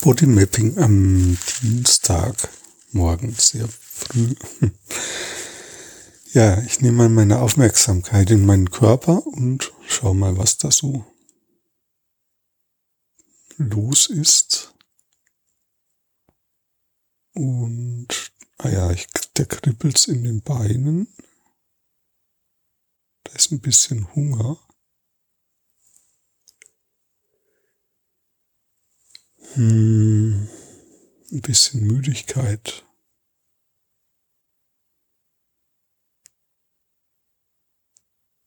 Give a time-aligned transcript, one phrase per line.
[0.00, 2.48] Bodymapping am Dienstag
[2.92, 4.34] morgen sehr früh.
[6.32, 11.06] Ja, ich nehme mal meine Aufmerksamkeit in meinen Körper und schau mal, was da so
[13.56, 14.74] los ist.
[17.34, 18.08] Und,
[18.58, 19.06] ah ja, ich,
[19.38, 21.08] der kribbelt's in den Beinen.
[23.24, 24.58] Da ist ein bisschen Hunger.
[29.56, 30.48] Hm,
[31.32, 32.84] ein bisschen Müdigkeit.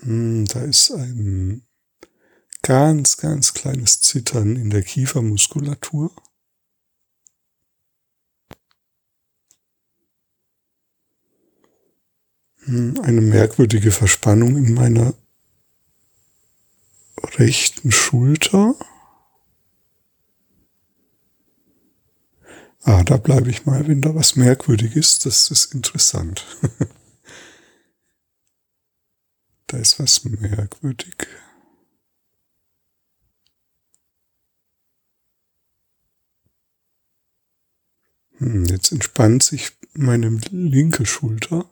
[0.00, 1.66] Hm, da ist ein
[2.60, 6.14] ganz, ganz kleines Zittern in der Kiefermuskulatur.
[12.64, 15.14] Hm, eine merkwürdige Verspannung in meiner
[17.38, 18.74] rechten Schulter.
[22.90, 26.44] Ah, da bleibe ich mal, wenn da was merkwürdig ist, das ist interessant.
[29.68, 31.14] da ist was merkwürdig.
[38.38, 41.70] Hm, jetzt entspannt sich meine linke Schulter.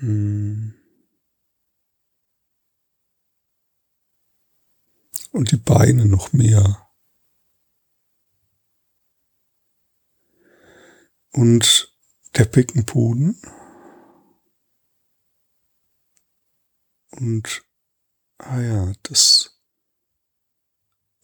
[0.00, 0.71] Hm.
[5.32, 6.88] Und die Beine noch mehr.
[11.32, 11.92] Und
[12.36, 13.40] der Beckenboden.
[17.10, 17.62] Und,
[18.38, 19.60] ah ja, das,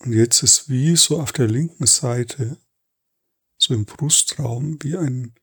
[0.01, 2.59] und jetzt ist wie so auf der linken Seite,
[3.56, 5.34] so im Brustraum, wie ein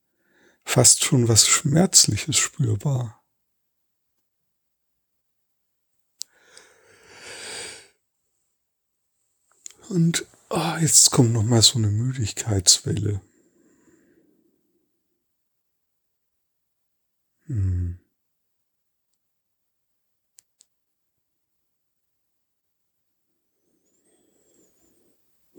[0.63, 3.24] fast schon was Schmerzliches spürbar.
[9.95, 13.21] Und oh, jetzt kommt noch mal so eine Müdigkeitswelle.
[17.45, 17.97] Hm.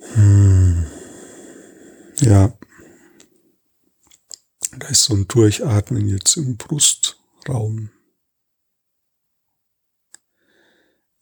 [0.00, 0.86] Hm.
[2.20, 2.58] Ja.
[4.78, 7.88] Da ist so ein Durchatmen jetzt im Brustraum.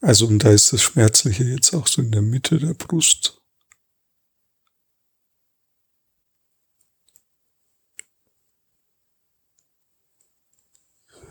[0.04, 3.40] Also und da ist das Schmerzliche jetzt auch so in der Mitte der Brust.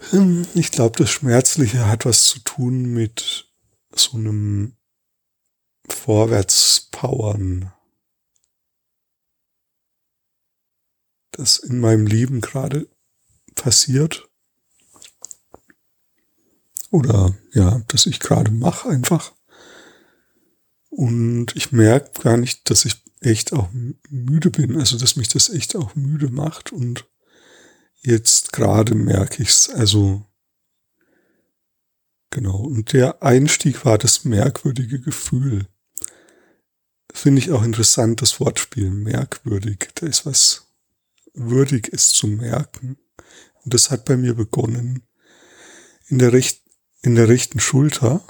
[0.09, 3.47] Hm, ich glaube, das Schmerzliche hat was zu tun mit
[3.93, 4.75] so einem
[5.87, 7.71] Vorwärtspowern,
[11.29, 12.89] das in meinem Leben gerade
[13.53, 14.32] passiert.
[16.93, 19.33] Oder ja, dass ich gerade mache einfach.
[20.89, 23.67] Und ich merke gar nicht, dass ich echt auch
[24.11, 26.71] müde bin, also dass mich das echt auch müde macht.
[26.71, 27.09] Und
[28.03, 29.71] jetzt gerade merke ich's.
[29.71, 30.23] Also
[32.29, 32.57] genau.
[32.57, 35.65] Und der Einstieg war das merkwürdige Gefühl.
[37.11, 39.89] Finde ich auch interessant, das Wortspiel merkwürdig.
[39.95, 40.67] Da ist was
[41.33, 42.97] würdig ist zu merken.
[43.63, 45.07] Und das hat bei mir begonnen
[46.07, 46.62] in der rechten
[47.03, 48.25] in der rechten Schulter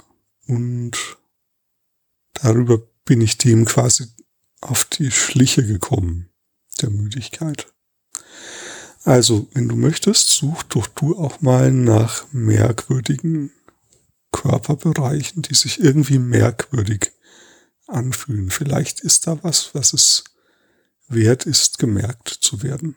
[0.46, 1.16] und
[2.34, 4.06] darüber bin ich dem quasi
[4.60, 6.28] auf die Schliche gekommen,
[6.82, 7.72] der Müdigkeit.
[9.04, 13.52] Also, wenn du möchtest, such doch du auch mal nach merkwürdigen
[14.32, 17.12] Körperbereichen, die sich irgendwie merkwürdig
[17.86, 18.50] anfühlen.
[18.50, 20.24] Vielleicht ist da was, was es
[21.06, 22.96] wert ist, gemerkt zu werden.